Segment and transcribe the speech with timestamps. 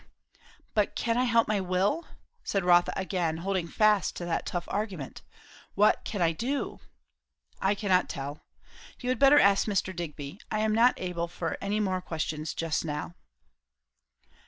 [0.73, 2.07] "But can I help my will?"
[2.43, 5.21] said Rotha again, holding fast to that tough argument.
[5.75, 6.79] "What can I do?"
[7.61, 8.41] "I cannot tell.
[8.99, 9.95] You had better ask Mr.
[9.95, 10.39] Digby.
[10.49, 13.13] I am not able for any more questions just now."